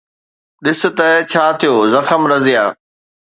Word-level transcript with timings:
ڏس 0.63 0.81
ته 0.97 1.07
ڇا 1.31 1.43
ٿيو 1.59 1.73
زخم، 1.93 2.21
رضيه 2.31 2.65